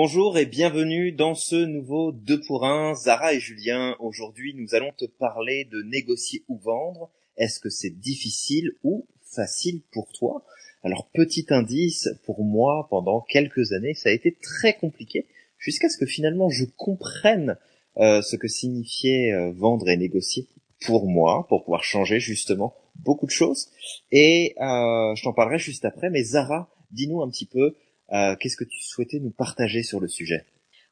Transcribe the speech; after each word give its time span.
Bonjour 0.00 0.38
et 0.38 0.46
bienvenue 0.46 1.10
dans 1.10 1.34
ce 1.34 1.56
nouveau 1.56 2.12
2 2.12 2.42
pour 2.46 2.64
1, 2.64 2.94
Zara 2.94 3.34
et 3.34 3.40
Julien. 3.40 3.96
Aujourd'hui, 3.98 4.54
nous 4.54 4.76
allons 4.76 4.92
te 4.96 5.06
parler 5.06 5.64
de 5.72 5.82
négocier 5.82 6.44
ou 6.46 6.56
vendre. 6.56 7.10
Est-ce 7.36 7.58
que 7.58 7.68
c'est 7.68 7.98
difficile 7.98 8.70
ou 8.84 9.08
facile 9.24 9.82
pour 9.90 10.12
toi? 10.12 10.44
Alors, 10.84 11.10
petit 11.12 11.46
indice, 11.48 12.10
pour 12.24 12.44
moi, 12.44 12.86
pendant 12.90 13.22
quelques 13.22 13.72
années, 13.72 13.94
ça 13.94 14.10
a 14.10 14.12
été 14.12 14.36
très 14.40 14.74
compliqué, 14.74 15.26
jusqu'à 15.58 15.88
ce 15.88 15.98
que 15.98 16.06
finalement 16.06 16.48
je 16.48 16.66
comprenne 16.76 17.56
euh, 17.96 18.22
ce 18.22 18.36
que 18.36 18.46
signifiait 18.46 19.32
euh, 19.32 19.50
vendre 19.50 19.88
et 19.88 19.96
négocier 19.96 20.46
pour 20.86 21.08
moi, 21.08 21.44
pour 21.48 21.64
pouvoir 21.64 21.82
changer 21.82 22.20
justement 22.20 22.72
beaucoup 23.00 23.26
de 23.26 23.32
choses. 23.32 23.68
Et 24.12 24.54
euh, 24.60 25.16
je 25.16 25.24
t'en 25.24 25.32
parlerai 25.32 25.58
juste 25.58 25.84
après. 25.84 26.08
Mais 26.08 26.22
Zara, 26.22 26.70
dis-nous 26.92 27.20
un 27.20 27.28
petit 27.28 27.46
peu, 27.46 27.74
euh, 28.12 28.36
qu'est-ce 28.36 28.56
que 28.56 28.64
tu 28.64 28.80
souhaitais 28.80 29.20
nous 29.20 29.30
partager 29.30 29.82
sur 29.82 30.00
le 30.00 30.08
sujet? 30.08 30.46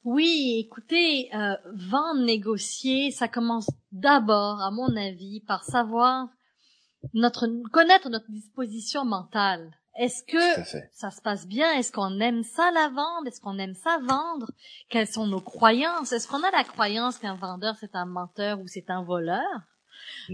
Oui, 0.04 0.64
écoutez, 0.64 1.34
euh, 1.34 1.56
vendre, 1.74 2.24
négocier, 2.24 3.10
ça 3.10 3.26
commence 3.26 3.68
d'abord, 3.90 4.60
à 4.60 4.70
mon 4.70 4.96
avis, 4.96 5.40
par 5.40 5.64
savoir 5.64 6.28
notre 7.12 7.48
connaître 7.70 8.08
notre 8.08 8.30
disposition 8.30 9.04
mentale. 9.04 9.72
Est-ce 9.98 10.22
que 10.24 10.88
ça 10.92 11.10
se 11.10 11.22
passe 11.22 11.46
bien? 11.46 11.72
Est-ce 11.72 11.90
qu'on 11.90 12.20
aime 12.20 12.42
ça 12.42 12.70
la 12.72 12.88
vendre 12.88 13.26
Est-ce 13.26 13.40
qu'on 13.40 13.58
aime 13.58 13.74
ça 13.74 13.98
vendre? 14.06 14.50
Quelles 14.90 15.08
sont 15.08 15.26
nos 15.26 15.40
croyances? 15.40 16.12
Est-ce 16.12 16.28
qu'on 16.28 16.42
a 16.42 16.50
la 16.50 16.64
croyance 16.64 17.18
qu'un 17.18 17.34
vendeur 17.34 17.76
c'est 17.80 17.94
un 17.94 18.04
menteur 18.04 18.60
ou 18.60 18.66
c'est 18.66 18.90
un 18.90 19.02
voleur? 19.02 19.42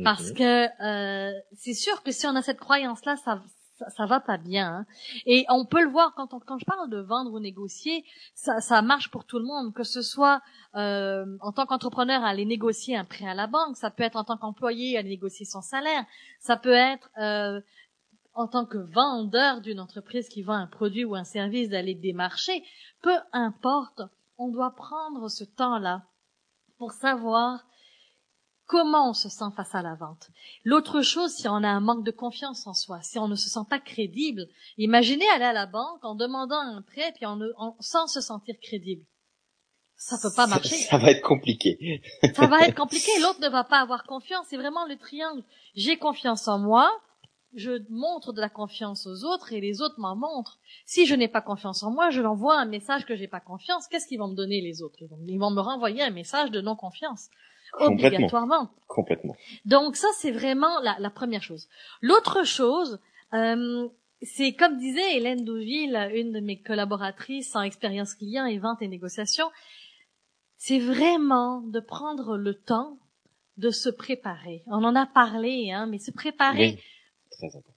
Parce 0.02 0.30
mhm. 0.30 0.34
que 0.34 0.82
euh, 0.82 1.32
c'est 1.56 1.74
sûr 1.74 2.02
que 2.02 2.10
si 2.10 2.26
on 2.26 2.34
a 2.34 2.42
cette 2.42 2.58
croyance-là, 2.58 3.16
ça, 3.24 3.40
ça, 3.88 4.06
va 4.06 4.20
pas 4.20 4.38
bien. 4.38 4.78
Hein. 4.78 4.86
Et 5.26 5.44
on 5.48 5.64
peut 5.64 5.82
le 5.82 5.88
voir 5.88 6.14
quand, 6.14 6.34
on, 6.34 6.40
quand 6.40 6.58
je 6.58 6.64
parle 6.64 6.88
de 6.90 6.98
vendre 6.98 7.32
ou 7.32 7.40
négocier, 7.40 8.04
ça, 8.34 8.60
ça 8.60 8.82
marche 8.82 9.10
pour 9.10 9.24
tout 9.24 9.38
le 9.38 9.44
monde, 9.44 9.74
que 9.74 9.84
ce 9.84 10.02
soit 10.02 10.40
euh, 10.74 11.24
en 11.40 11.52
tant 11.52 11.66
qu'entrepreneur 11.66 12.22
à 12.22 12.28
aller 12.28 12.44
négocier 12.44 12.96
un 12.96 13.04
prêt 13.04 13.26
à 13.26 13.34
la 13.34 13.46
banque, 13.46 13.76
ça 13.76 13.90
peut 13.90 14.02
être 14.02 14.16
en 14.16 14.24
tant 14.24 14.36
qu'employé 14.36 14.96
à 14.96 15.00
aller 15.00 15.10
négocier 15.10 15.44
son 15.44 15.60
salaire, 15.60 16.04
ça 16.40 16.56
peut 16.56 16.72
être 16.72 17.10
euh, 17.18 17.60
en 18.34 18.48
tant 18.48 18.64
que 18.64 18.78
vendeur 18.78 19.60
d'une 19.60 19.80
entreprise 19.80 20.28
qui 20.28 20.42
vend 20.42 20.54
un 20.54 20.66
produit 20.66 21.04
ou 21.04 21.14
un 21.14 21.24
service 21.24 21.68
d'aller 21.68 21.94
démarcher, 21.94 22.64
peu 23.02 23.16
importe, 23.32 24.02
on 24.38 24.48
doit 24.48 24.74
prendre 24.74 25.28
ce 25.28 25.44
temps-là 25.44 26.02
pour 26.78 26.92
savoir 26.92 27.64
comment 28.72 29.10
on 29.10 29.12
se 29.12 29.28
sent 29.28 29.50
face 29.54 29.74
à 29.74 29.82
la 29.82 29.94
vente. 29.94 30.30
L'autre 30.64 31.02
chose, 31.02 31.34
si 31.34 31.46
on 31.46 31.56
a 31.56 31.68
un 31.68 31.80
manque 31.80 32.06
de 32.06 32.10
confiance 32.10 32.66
en 32.66 32.72
soi, 32.72 33.02
si 33.02 33.18
on 33.18 33.28
ne 33.28 33.34
se 33.34 33.50
sent 33.50 33.66
pas 33.68 33.78
crédible, 33.78 34.46
imaginez 34.78 35.28
aller 35.28 35.44
à 35.44 35.52
la 35.52 35.66
banque 35.66 36.02
en 36.02 36.14
demandant 36.14 36.58
un 36.58 36.80
prêt 36.80 37.12
puis 37.14 37.26
en, 37.26 37.38
sans 37.80 38.06
se 38.06 38.22
sentir 38.22 38.54
crédible. 38.62 39.04
Ça 39.96 40.16
peut 40.22 40.34
pas 40.34 40.46
marcher. 40.46 40.76
Ça, 40.76 40.96
va 40.96 41.10
être 41.10 41.20
compliqué. 41.20 42.00
ça 42.34 42.46
va 42.46 42.66
être 42.66 42.74
compliqué. 42.74 43.10
L'autre 43.20 43.42
ne 43.42 43.50
va 43.50 43.62
pas 43.62 43.78
avoir 43.78 44.04
confiance. 44.04 44.46
C'est 44.48 44.56
vraiment 44.56 44.86
le 44.86 44.96
triangle. 44.96 45.44
J'ai 45.74 45.98
confiance 45.98 46.48
en 46.48 46.58
moi. 46.58 46.90
Je 47.54 47.72
montre 47.90 48.32
de 48.32 48.40
la 48.40 48.48
confiance 48.48 49.06
aux 49.06 49.24
autres 49.24 49.52
et 49.52 49.60
les 49.60 49.82
autres 49.82 50.00
m'en 50.00 50.16
montrent. 50.16 50.58
Si 50.86 51.04
je 51.04 51.14
n'ai 51.14 51.28
pas 51.28 51.42
confiance 51.42 51.82
en 51.82 51.90
moi, 51.90 52.08
je 52.08 52.22
leur 52.22 52.32
envoie 52.32 52.58
un 52.58 52.64
message 52.64 53.04
que 53.04 53.16
j'ai 53.16 53.28
pas 53.28 53.40
confiance. 53.40 53.86
Qu'est-ce 53.86 54.06
qu'ils 54.06 54.18
vont 54.18 54.28
me 54.28 54.34
donner 54.34 54.62
les 54.62 54.80
autres? 54.80 54.96
Ils 55.28 55.38
vont 55.38 55.50
me 55.50 55.60
renvoyer 55.60 56.02
un 56.02 56.10
message 56.10 56.50
de 56.50 56.62
non 56.62 56.74
confiance 56.74 57.28
obligatoirement. 57.78 58.70
Complètement. 58.88 59.36
Donc 59.64 59.96
ça, 59.96 60.08
c'est 60.16 60.30
vraiment 60.30 60.80
la, 60.80 60.96
la, 60.98 61.10
première 61.10 61.42
chose. 61.42 61.68
L'autre 62.00 62.44
chose, 62.44 63.00
euh, 63.32 63.88
c'est 64.22 64.54
comme 64.54 64.78
disait 64.78 65.16
Hélène 65.16 65.44
Douville, 65.44 66.10
une 66.14 66.32
de 66.32 66.40
mes 66.40 66.60
collaboratrices 66.60 67.56
en 67.56 67.62
expérience 67.62 68.14
client 68.14 68.46
et 68.46 68.58
vente 68.58 68.82
et 68.82 68.88
négociation, 68.88 69.46
c'est 70.56 70.78
vraiment 70.78 71.60
de 71.62 71.80
prendre 71.80 72.36
le 72.36 72.54
temps 72.54 72.98
de 73.56 73.70
se 73.70 73.88
préparer. 73.88 74.62
On 74.66 74.84
en 74.84 74.94
a 74.94 75.06
parlé, 75.06 75.72
hein, 75.72 75.86
mais 75.86 75.98
se 75.98 76.10
préparer 76.10 76.78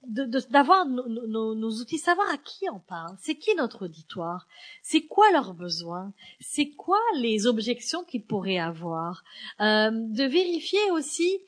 d'avoir 0.04 0.86
nos, 0.86 1.80
outils, 1.80 1.98
savoir 1.98 2.28
à 2.30 2.38
qui 2.38 2.68
on 2.70 2.80
parle, 2.80 3.16
c'est 3.20 3.36
qui 3.36 3.54
notre 3.54 3.86
auditoire, 3.86 4.46
c'est 4.82 5.06
quoi 5.06 5.30
leurs 5.32 5.54
besoins, 5.54 6.12
c'est 6.40 6.70
quoi 6.70 7.00
les 7.16 7.46
objections 7.46 8.04
qu'ils 8.04 8.24
pourraient 8.24 8.58
avoir, 8.58 9.24
euh, 9.60 9.90
de 9.92 10.24
vérifier 10.24 10.90
aussi, 10.92 11.40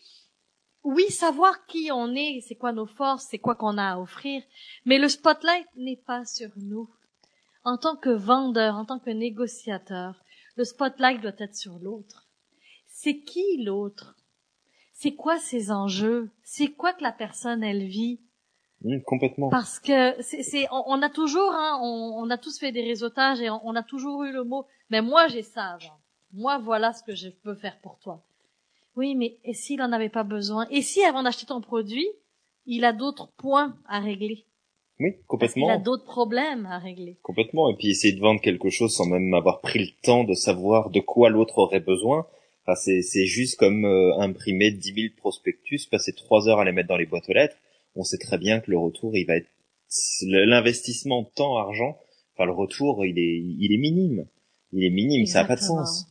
oui, 0.85 1.05
savoir 1.11 1.67
qui 1.67 1.91
on 1.93 2.15
est, 2.15 2.41
c'est 2.47 2.55
quoi 2.55 2.73
nos 2.73 2.87
forces, 2.87 3.27
c'est 3.31 3.39
quoi 3.39 3.55
qu'on 3.55 3.79
a 3.79 3.93
à 3.93 3.99
offrir, 3.99 4.43
mais 4.85 4.99
le 4.99 5.09
spotlight 5.09 5.67
n'est 5.77 6.03
pas 6.07 6.25
sur 6.25 6.51
nous. 6.57 6.89
En 7.65 7.77
tant 7.77 7.97
que 7.97 8.11
vendeur, 8.11 8.77
en 8.77 8.85
tant 8.85 8.99
que 8.99 9.11
négociateur, 9.11 10.23
le 10.57 10.65
spotlight 10.65 11.21
doit 11.21 11.33
être 11.39 11.57
sur 11.57 11.79
l'autre. 11.79 12.27
C'est 12.87 13.21
qui 13.21 13.63
l'autre? 13.63 14.18
C'est 15.01 15.13
quoi 15.13 15.39
ces 15.39 15.71
enjeux? 15.71 16.29
C'est 16.43 16.73
quoi 16.73 16.93
que 16.93 17.05
la 17.05 17.13
personne 17.13 17.63
elle 17.63 17.85
vit? 17.85 18.19
Mmh, 18.83 18.99
Complètement. 19.07 19.49
Parce 19.49 19.79
que 19.79 20.21
c'est, 20.23 20.67
on, 20.73 21.01
a 21.03 21.09
toujours, 21.09 21.53
hein, 21.53 21.79
on, 21.81 22.29
a 22.31 22.37
tous 22.37 22.59
fait 22.59 22.73
des 22.73 22.83
réseautages 22.83 23.41
et 23.41 23.49
on, 23.49 23.77
a 23.77 23.83
toujours 23.85 24.25
eu 24.25 24.33
le 24.33 24.43
mot. 24.43 24.67
Mais 24.91 25.01
moi 25.01 25.29
j'ai 25.29 25.43
ça 25.43 25.67
avant. 25.67 25.99
Moi 26.33 26.59
voilà 26.59 26.93
ce 26.93 27.05
que 27.05 27.15
je 27.15 27.29
peux 27.29 27.55
faire 27.55 27.79
pour 27.81 27.99
toi. 28.01 28.25
Oui, 28.97 29.15
mais 29.15 29.37
et 29.45 29.55
s'il 29.55 29.81
en 29.83 29.93
avait 29.93 30.09
pas 30.09 30.25
besoin? 30.25 30.67
Et 30.69 30.83
si 30.83 31.05
avant 31.05 31.23
d'acheter 31.23 31.47
ton 31.47 31.61
produit, 31.61 32.09
il 32.67 32.85
a 32.85 32.93
d'autres 32.93 33.29
points 33.37 33.77
à 33.87 34.01
régler? 34.01 34.47
Oui, 34.99 35.15
complètement. 35.29 35.67
il 35.69 35.71
a 35.71 35.79
d'autres 35.79 36.07
problèmes 36.07 36.67
à 36.67 36.79
régler. 36.79 37.19
Complètement. 37.23 37.71
Et 37.71 37.77
puis 37.77 37.91
essayer 37.91 38.15
de 38.15 38.21
vendre 38.21 38.41
quelque 38.41 38.69
chose 38.69 38.93
sans 38.97 39.07
même 39.07 39.33
avoir 39.33 39.61
pris 39.61 39.79
le 39.79 39.93
temps 40.03 40.25
de 40.25 40.35
savoir 40.35 40.91
de 40.91 40.99
quoi 40.99 41.31
l'autre 41.31 41.59
aurait 41.59 41.79
besoin 41.79 42.27
c'est 42.75 43.27
juste 43.27 43.59
comme 43.59 43.85
euh, 43.85 44.19
imprimer 44.19 44.71
10 44.71 44.95
000 44.95 45.15
prospectus, 45.17 45.87
passer 45.87 46.13
trois 46.13 46.49
heures 46.49 46.61
à 46.61 46.65
les 46.65 46.73
mettre 46.73 46.89
dans 46.89 46.97
les 46.97 47.07
boîtes 47.07 47.29
aux 47.29 47.33
lettres. 47.33 47.57
On 47.95 48.05
sait 48.05 48.19
très 48.19 48.39
bien 48.39 48.61
que 48.61 48.71
le 48.71 48.79
retour, 48.79 49.17
il 49.17 49.25
va 49.25 49.37
être 49.37 49.49
l'investissement 50.23 51.25
temps 51.25 51.57
argent. 51.57 51.99
Enfin, 52.35 52.47
le 52.47 52.53
retour, 52.53 53.05
il 53.05 53.19
est 53.19 53.39
il 53.39 53.73
est 53.73 53.79
minime. 53.79 54.27
Il 54.73 54.85
est 54.85 54.91
minime, 54.91 55.27
ça 55.27 55.43
n'a 55.43 55.49
pas 55.49 55.57
de 55.57 55.61
sens. 55.61 56.07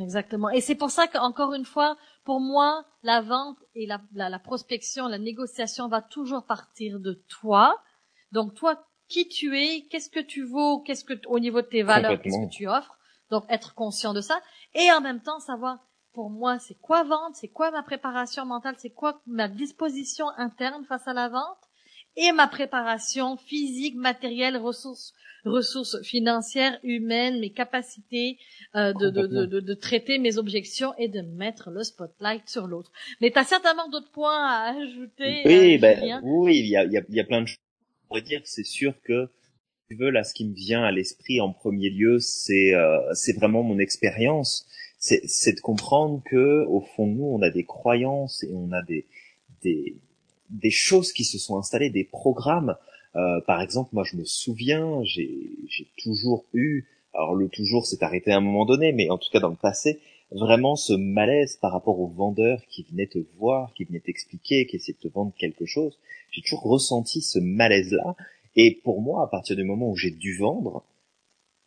Exactement. 0.00 0.50
Et 0.50 0.60
c'est 0.60 0.74
pour 0.74 0.90
ça 0.90 1.06
qu'encore 1.06 1.54
une 1.54 1.64
fois, 1.64 1.96
pour 2.24 2.40
moi, 2.40 2.84
la 3.02 3.22
vente 3.22 3.56
et 3.74 3.86
la, 3.86 4.00
la, 4.14 4.38
prospection, 4.38 5.08
la 5.08 5.18
négociation 5.18 5.88
va 5.88 6.02
toujours 6.02 6.44
partir 6.44 7.00
de 7.00 7.22
toi. 7.28 7.80
Donc 8.32 8.54
toi, 8.54 8.84
qui 9.08 9.28
tu 9.28 9.56
es, 9.56 9.86
qu'est-ce 9.90 10.10
que 10.10 10.20
tu 10.20 10.44
vaux, 10.44 10.80
qu'est-ce 10.80 11.04
que 11.04 11.14
au 11.26 11.38
niveau 11.38 11.62
de 11.62 11.66
tes 11.66 11.82
valeurs, 11.82 12.20
qu'est-ce 12.20 12.46
que 12.46 12.52
tu 12.52 12.68
offres. 12.68 12.98
Donc 13.30 13.44
être 13.48 13.74
conscient 13.74 14.14
de 14.14 14.20
ça 14.20 14.40
et 14.74 14.90
en 14.92 15.00
même 15.00 15.20
temps 15.20 15.40
savoir 15.40 15.78
pour 16.12 16.30
moi 16.30 16.58
c'est 16.58 16.78
quoi 16.80 17.04
vendre, 17.04 17.34
c'est 17.34 17.48
quoi 17.48 17.70
ma 17.70 17.82
préparation 17.82 18.44
mentale, 18.44 18.76
c'est 18.78 18.90
quoi 18.90 19.20
ma 19.26 19.48
disposition 19.48 20.28
interne 20.36 20.84
face 20.84 21.06
à 21.08 21.12
la 21.12 21.28
vente 21.28 21.58
et 22.16 22.32
ma 22.32 22.48
préparation 22.48 23.36
physique, 23.36 23.94
matérielle, 23.96 24.56
ressources 24.56 25.12
ressources 25.46 26.02
financières, 26.02 26.78
humaines, 26.82 27.40
mes 27.40 27.50
capacités 27.50 28.38
euh, 28.74 28.92
de, 28.92 29.10
de, 29.10 29.26
de, 29.26 29.60
de, 29.60 29.74
traiter 29.74 30.18
mes 30.18 30.38
objections 30.38 30.92
et 30.98 31.08
de 31.08 31.20
mettre 31.20 31.70
le 31.70 31.82
spotlight 31.82 32.48
sur 32.48 32.66
l'autre. 32.66 32.90
Mais 33.20 33.30
tu 33.30 33.38
as 33.38 33.44
certainement 33.44 33.88
d'autres 33.88 34.10
points 34.10 34.44
à 34.44 34.76
ajouter. 34.76 35.42
Oui, 35.44 35.76
euh, 35.76 35.78
ben, 35.78 36.20
oui, 36.24 36.58
il 36.58 36.66
y 36.66 36.76
a, 36.76 36.84
il 36.84 36.92
y, 36.92 36.98
a, 36.98 37.02
il 37.08 37.14
y 37.14 37.20
a 37.20 37.24
plein 37.24 37.42
de 37.42 37.46
choses. 37.46 37.58
On 38.04 38.08
pourrait 38.08 38.22
dire 38.22 38.42
que 38.42 38.48
c'est 38.48 38.64
sûr 38.64 38.94
que 39.02 39.28
tu 39.88 39.96
veux, 39.96 40.10
là, 40.10 40.24
ce 40.24 40.34
qui 40.34 40.44
me 40.44 40.54
vient 40.54 40.82
à 40.82 40.90
l'esprit 40.90 41.40
en 41.40 41.52
premier 41.52 41.90
lieu, 41.90 42.18
c'est 42.18 42.74
euh, 42.74 43.12
vraiment 43.36 43.62
mon 43.62 43.78
expérience. 43.78 44.66
C'est 44.98 45.54
de 45.54 45.60
comprendre 45.60 46.22
que 46.24 46.64
au 46.66 46.80
fond 46.80 47.06
de 47.06 47.12
nous, 47.12 47.26
on 47.26 47.42
a 47.42 47.50
des 47.50 47.64
croyances 47.64 48.42
et 48.42 48.50
on 48.52 48.72
a 48.72 48.82
des 48.82 49.04
des 49.62 49.94
des 50.50 50.70
choses 50.70 51.12
qui 51.12 51.24
se 51.24 51.38
sont 51.38 51.58
installées, 51.58 51.90
des 51.90 52.02
programmes. 52.02 52.76
Euh, 53.14 53.40
par 53.46 53.60
exemple, 53.60 53.90
moi, 53.92 54.02
je 54.04 54.16
me 54.16 54.24
souviens, 54.24 55.04
j'ai 55.04 55.50
j'ai 55.68 55.86
toujours 56.02 56.44
eu, 56.54 56.86
alors 57.14 57.36
le 57.36 57.48
toujours 57.48 57.86
s'est 57.86 58.02
arrêté 58.02 58.32
à 58.32 58.38
un 58.38 58.40
moment 58.40 58.64
donné, 58.64 58.92
mais 58.92 59.08
en 59.10 59.18
tout 59.18 59.30
cas 59.30 59.38
dans 59.38 59.50
le 59.50 59.56
passé, 59.56 60.00
vraiment 60.32 60.74
ce 60.74 60.94
malaise 60.94 61.56
par 61.56 61.70
rapport 61.70 62.00
aux 62.00 62.08
vendeurs 62.08 62.60
qui 62.68 62.84
venaient 62.90 63.06
te 63.06 63.20
voir, 63.38 63.72
qui 63.74 63.84
venaient 63.84 64.00
t'expliquer, 64.00 64.66
qui 64.66 64.76
essayaient 64.76 64.98
de 65.00 65.08
te 65.08 65.14
vendre 65.14 65.32
quelque 65.38 65.66
chose. 65.66 65.96
J'ai 66.32 66.42
toujours 66.42 66.62
ressenti 66.62 67.20
ce 67.20 67.38
malaise-là 67.38 68.16
et 68.56 68.80
pour 68.82 69.02
moi, 69.02 69.22
à 69.22 69.26
partir 69.28 69.54
du 69.54 69.64
moment 69.64 69.90
où 69.90 69.96
j'ai 69.96 70.10
dû 70.10 70.36
vendre, 70.36 70.84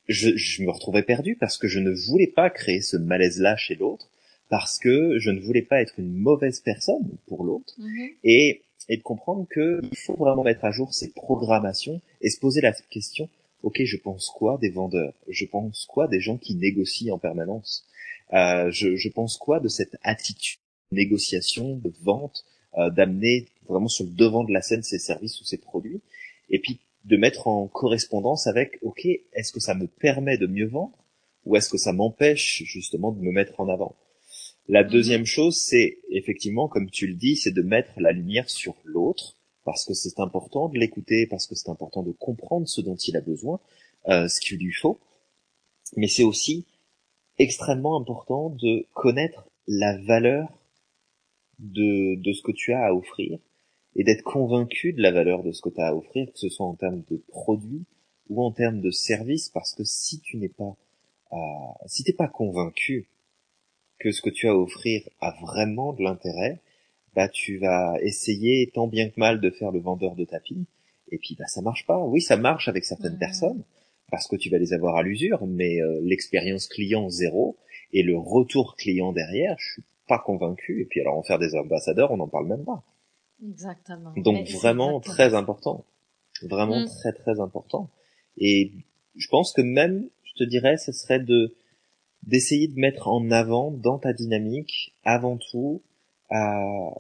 je, 0.08 0.36
je, 0.36 0.64
me 0.64 0.72
retrouvais 0.72 1.04
perdu 1.04 1.36
parce 1.36 1.58
que 1.58 1.68
je 1.68 1.80
ne 1.80 1.92
voulais 1.92 2.28
pas 2.28 2.50
créer 2.50 2.82
ce 2.82 2.98
malaise-là 2.98 3.56
chez 3.56 3.76
l'autre, 3.76 4.10
parce 4.50 4.80
que 4.80 5.20
je 5.20 5.30
ne 5.30 5.40
voulais 5.40 5.62
pas 5.62 5.82
être 5.82 6.00
une 6.00 6.12
mauvaise 6.12 6.60
personne 6.60 7.18
pour 7.28 7.44
l'autre, 7.44 7.76
mhm. 7.78 8.10
et, 8.24 8.64
et 8.90 8.98
de 8.98 9.04
comprendre 9.04 9.48
qu'il 9.54 9.96
faut 9.98 10.16
vraiment 10.16 10.44
mettre 10.44 10.66
à 10.66 10.72
jour 10.72 10.94
ses 10.94 11.12
programmations 11.12 12.02
et 12.22 12.32
se 12.32 12.40
poser 12.40 12.62
la 12.62 12.74
question, 12.74 13.30
ok, 13.62 13.84
je 13.84 13.98
pense 13.98 14.30
quoi 14.30 14.58
des 14.60 14.70
vendeurs? 14.70 15.14
Je 15.28 15.46
pense 15.46 15.86
quoi 15.86 16.08
des 16.08 16.20
gens 16.20 16.38
qui 16.38 16.56
négocient 16.56 17.14
en 17.14 17.20
permanence? 17.20 17.86
Euh, 18.34 18.72
je, 18.72 18.96
je, 18.96 19.10
pense 19.10 19.38
quoi 19.38 19.60
de 19.60 19.68
cette 19.68 19.98
attitude 20.02 20.60
de 20.92 20.98
négociation, 20.98 21.76
de 21.78 21.92
vente, 22.02 22.46
euh, 22.78 22.90
d'amener 22.90 23.48
vraiment 23.68 23.88
sur 23.88 24.06
le 24.06 24.12
devant 24.12 24.44
de 24.44 24.54
la 24.54 24.62
scène 24.62 24.84
ses 24.84 25.00
services 25.00 25.40
ou 25.42 25.46
ses 25.46 25.58
produits? 25.58 26.02
Et 26.50 26.60
puis 26.60 26.80
de 27.06 27.18
mettre 27.18 27.48
en 27.48 27.68
correspondance 27.68 28.48
avec, 28.48 28.80
ok, 28.82 29.06
est-ce 29.34 29.52
que 29.52 29.60
ça 29.60 29.74
me 29.76 29.88
permet 29.88 30.38
de 30.38 30.48
mieux 30.48 30.68
vendre 30.68 30.98
ou 31.46 31.56
est-ce 31.56 31.70
que 31.70 31.78
ça 31.78 31.94
m'empêche 31.94 32.64
justement 32.66 33.12
de 33.12 33.22
me 33.22 33.32
mettre 33.32 33.60
en 33.60 33.70
avant? 33.70 33.96
La 34.68 34.84
Mhm. 34.84 34.90
deuxième 34.92 35.26
chose, 35.26 35.58
c'est 35.58 36.00
effectivement, 36.10 36.68
comme 36.68 36.90
tu 36.92 37.08
le 37.08 37.16
dis, 37.16 37.36
c'est 37.36 37.52
de 37.52 37.62
mettre 37.62 37.92
la 38.00 38.12
lumière 38.12 38.50
sur 38.50 38.76
l'autre 38.84 39.36
parce 39.66 39.86
que 39.86 39.94
c'est 39.94 40.20
important 40.20 40.70
de 40.70 40.78
l'écouter, 40.80 41.28
parce 41.28 41.48
que 41.48 41.56
c'est 41.56 41.70
important 41.70 42.04
de 42.04 42.12
comprendre 42.12 42.68
ce 42.68 42.82
dont 42.82 42.96
il 42.96 43.16
a 43.18 43.22
besoin, 43.22 43.60
euh, 44.08 44.28
ce 44.28 44.40
qu'il 44.40 44.58
lui 44.60 44.74
faut. 44.74 45.00
Mais 45.96 46.08
c'est 46.08 46.24
aussi 46.24 46.66
extrêmement 47.38 47.98
important 47.98 48.50
de 48.50 48.88
connaître 48.94 49.48
la 49.68 49.98
valeur 50.04 50.50
de, 51.60 52.16
de 52.16 52.34
ce 52.34 52.42
que 52.42 52.52
tu 52.52 52.74
as 52.74 52.86
à 52.86 52.94
offrir 52.94 53.40
et 53.96 54.04
d'être 54.04 54.24
convaincu 54.24 54.94
de 54.94 55.02
la 55.02 55.12
valeur 55.12 55.44
de 55.44 55.52
ce 55.52 55.62
que 55.62 55.70
tu 55.70 55.82
as 55.82 55.88
à 55.88 55.94
offrir, 55.94 56.32
que 56.32 56.40
ce 56.40 56.50
soit 56.50 56.66
en 56.66 56.76
termes 56.76 57.04
de 57.10 57.18
produits 57.28 57.86
ou 58.30 58.44
en 58.44 58.52
termes 58.52 58.82
de 58.82 58.92
services, 58.92 59.50
parce 59.50 59.74
que 59.74 59.84
si 59.84 60.20
tu 60.20 60.38
n'es 60.38 60.50
pas, 60.50 60.76
euh, 61.34 61.38
si 61.88 62.04
t'es 62.04 62.14
pas 62.14 62.28
convaincu 62.28 63.10
que 64.00 64.12
ce 64.12 64.22
que 64.22 64.30
tu 64.30 64.48
as 64.48 64.52
à 64.52 64.56
offrir 64.56 65.08
a 65.20 65.36
vraiment 65.42 65.94
de 65.94 66.04
l'intérêt, 66.04 66.60
bah 67.16 67.28
tu 67.28 67.58
vas 67.58 67.98
essayer 68.02 68.72
tant 68.74 68.88
bien 68.88 69.10
que 69.10 69.20
mal 69.20 69.42
de 69.42 69.50
faire 69.50 69.72
le 69.72 69.80
vendeur 69.80 70.16
de 70.16 70.26
tapis, 70.26 70.66
et 71.12 71.18
puis 71.18 71.36
bah 71.38 71.48
ça 71.48 71.62
marche 71.62 71.86
pas. 71.86 71.98
Oui, 71.98 72.22
ça 72.22 72.38
marche 72.38 72.68
avec 72.68 72.86
certaines 72.86 73.18
personnes 73.18 73.64
parce 74.12 74.28
que 74.28 74.36
tu 74.36 74.50
vas 74.50 74.58
les 74.58 74.74
avoir 74.74 74.96
à 74.96 75.04
l'usure, 75.04 75.46
mais 75.46 75.82
euh, 75.82 76.00
l'expérience 76.04 76.68
client 76.68 77.10
zéro 77.10 77.58
et 77.94 78.04
le 78.04 78.18
retour 78.18 78.76
client 78.76 79.12
derrière, 79.12 79.56
je 79.60 79.74
suis 79.74 79.84
pas 80.08 80.20
convaincu. 80.20 80.82
Et 80.82 80.86
puis 80.86 81.02
alors 81.02 81.18
en 81.18 81.24
faire 81.24 81.40
des 81.40 81.56
ambassadeurs, 81.56 82.12
on 82.12 82.18
n'en 82.18 82.28
parle 82.28 82.48
même 82.48 82.64
pas. 82.64 82.84
Exactement. 83.44 84.14
Donc 84.18 84.48
vraiment 84.50 84.98
exactement 84.98 85.00
très 85.00 85.34
important, 85.34 85.86
vraiment 86.44 86.82
Mm. 86.82 86.86
très 86.88 87.14
très 87.14 87.40
important. 87.40 87.90
Et 88.38 88.72
je 89.16 89.28
pense 89.28 89.54
que 89.54 89.62
même, 89.62 90.10
je 90.24 90.34
te 90.34 90.44
dirais, 90.44 90.78
ce 90.78 90.92
serait 90.92 91.20
de 91.20 91.56
d'essayer 92.24 92.68
de 92.68 92.78
mettre 92.78 93.08
en 93.08 93.32
avant 93.32 93.72
dans 93.72 93.98
ta 93.98 94.12
dynamique, 94.12 94.94
avant 95.04 95.38
tout, 95.38 95.82
à- 96.30 96.94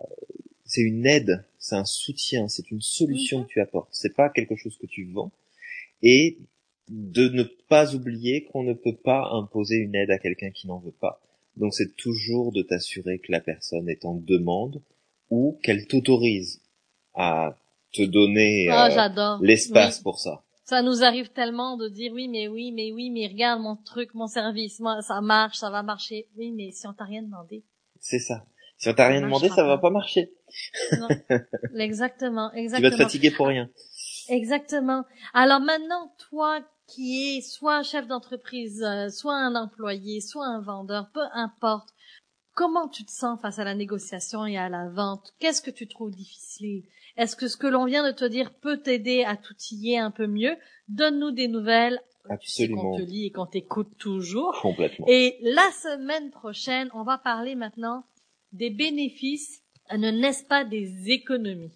c'est 0.64 0.82
une 0.82 1.06
aide, 1.06 1.44
c'est 1.60 1.76
un 1.76 1.84
soutien, 1.84 2.48
c'est 2.48 2.72
une 2.72 2.80
solution 2.82 3.40
Mhm. 3.40 3.46
que 3.46 3.50
tu 3.50 3.60
apportes. 3.60 3.90
C'est 3.92 4.16
pas 4.16 4.30
quelque 4.30 4.56
chose 4.56 4.78
que 4.78 4.88
tu 4.88 5.04
vends. 5.12 5.32
Et 6.02 6.38
de 6.88 7.28
ne 7.28 7.44
pas 7.44 7.94
oublier 7.96 8.46
qu'on 8.46 8.64
ne 8.64 8.74
peut 8.74 8.96
pas 8.96 9.28
imposer 9.34 9.76
une 9.76 9.94
aide 9.94 10.10
à 10.10 10.20
quelqu'un 10.20 10.52
qui 10.52 10.68
n'en 10.68 10.80
veut 10.80 10.92
pas. 10.94 11.22
Donc 11.58 11.74
c'est 11.74 11.96
toujours 11.98 12.54
de 12.54 12.62
t'assurer 12.62 13.20
que 13.20 13.32
la 13.34 13.42
personne 13.42 13.90
est 13.90 14.06
en 14.06 14.16
demande 14.16 14.82
ou 15.30 15.60
qu'elle 15.64 15.88
t'autorise 15.88 16.62
à 17.16 17.56
te 17.94 18.04
donner 18.04 18.66
j'adore. 18.68 19.40
l'espace 19.42 19.98
Oui. 19.98 20.04
pour 20.04 20.20
ça. 20.20 20.44
Ça 20.64 20.84
nous 20.84 21.04
arrive 21.04 21.30
tellement 21.30 21.78
de 21.78 21.88
dire 21.90 22.12
oui, 22.14 22.28
mais 22.28 22.48
oui, 22.48 22.72
mais 22.72 22.92
oui, 22.92 23.10
mais 23.10 23.28
regarde 23.28 23.60
mon 23.62 23.76
truc, 23.76 24.14
mon 24.14 24.28
service, 24.28 24.80
moi, 24.80 25.02
ça 25.02 25.20
marche, 25.22 25.58
ça 25.58 25.72
va 25.72 25.82
marcher. 25.82 26.28
Oui, 26.38 26.52
mais 26.52 26.72
si 26.72 26.86
on 26.88 26.94
t'a 26.94 27.06
rien 27.06 27.24
demandé. 27.24 27.64
C'est 28.00 28.20
ça. 28.20 28.46
Si 28.78 28.88
on 28.88 28.94
t'a 28.94 29.08
rien 29.08 29.22
demandé, 29.22 29.50
ça 29.50 29.66
va 29.66 29.78
pas. 29.80 29.90
marcher. 29.90 30.32
Non. 31.00 31.08
exactement, 31.80 32.50
Tu 32.52 32.56
vas 32.58 32.62
exactement. 32.62 32.92
te 32.92 32.96
fatiguer 32.98 33.32
pour 33.32 33.48
rien. 33.48 33.68
Exactement. 34.30 35.04
Alors 35.34 35.60
maintenant, 35.60 36.14
toi 36.30 36.62
qui 36.88 37.38
es 37.38 37.42
soit 37.42 37.76
un 37.78 37.84
chef 37.84 38.08
d'entreprise, 38.08 38.84
euh, 38.84 39.10
soit 39.10 39.36
un 39.36 39.56
employé, 39.56 40.22
soit 40.22 40.46
un 40.46 40.62
vendeur, 40.62 41.10
peu 41.14 41.22
importe, 41.34 41.90
comment 42.60 42.90
tu 42.90 43.06
te 43.06 43.12
sens 43.12 43.40
face 43.40 43.58
à 43.60 43.64
la 43.64 43.74
négociation 43.74 44.46
et 44.46 44.58
à 44.58 44.68
la 44.68 44.90
vente? 44.90 45.34
Qu'est-ce 45.40 45.62
que 45.62 45.72
tu 45.72 45.88
trouves 45.88 46.12
difficile? 46.12 46.84
Est-ce 47.16 47.38
que 47.38 47.48
ce 47.48 47.56
que 47.56 47.68
l'on 47.68 47.86
vient 47.86 48.06
de 48.06 48.14
te 48.14 48.26
dire 48.26 48.54
peut 48.54 48.82
t'aider 48.82 49.24
à 49.24 49.38
t'outiller 49.38 49.98
un 49.98 50.12
peu 50.12 50.28
mieux? 50.28 50.58
Donne-nous 50.90 51.32
des 51.32 51.48
nouvelles. 51.48 52.02
Tu 52.42 52.50
sais 52.50 52.64
Absolument. 52.64 52.82
qu'on 52.82 52.98
te 52.98 53.02
lit 53.02 53.28
et 53.28 53.32
qu'on 53.32 53.46
t'écoute 53.46 53.98
toujours. 53.98 54.60
Complètement. 54.62 55.06
Et 55.08 55.38
la 55.42 55.72
semaine 55.72 56.32
prochaine, 56.32 56.90
on 56.94 57.04
va 57.04 57.18
parler 57.18 57.56
maintenant 57.56 58.04
des 58.52 58.70
bénéfices, 58.70 59.62
euh, 59.94 59.98
ne 59.98 60.12
n'est-ce 60.12 60.44
pas 60.44 60.66
des 60.66 61.10
économies? 61.10 61.72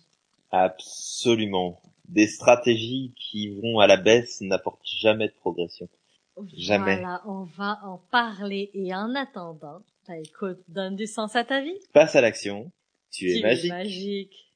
Absolument. 0.52 1.82
Des 2.10 2.28
stratégies 2.28 3.14
qui 3.16 3.58
vont 3.62 3.80
à 3.80 3.88
la 3.88 3.96
baisse 3.96 4.42
n'apportent 4.42 4.86
jamais 5.00 5.30
de 5.30 5.34
progression. 5.40 5.88
Jamais. 6.58 6.98
Voilà, 6.98 7.22
on 7.26 7.44
va 7.44 7.80
en 7.86 8.00
parler. 8.12 8.70
Et 8.74 8.94
en 8.94 9.16
attendant, 9.16 9.82
bah 10.08 10.18
écoute, 10.18 10.60
donne 10.68 10.96
du 10.96 11.08
sens 11.08 11.36
à 11.36 11.44
ta 11.44 11.62
vie. 11.62 11.78
Passe 11.94 12.16
à 12.16 12.22
l'action. 12.22 12.72
Tu 13.12 13.38
es 13.38 13.42
magique. 13.42 13.72
magique. 13.72 14.53